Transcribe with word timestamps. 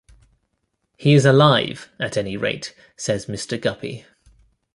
"He 0.97 1.13
is 1.13 1.27
alive, 1.27 1.91
at 1.99 2.17
any 2.17 2.35
rate," 2.35 2.73
says 2.97 3.27
Mr. 3.27 3.61
Guppy. 3.61 4.07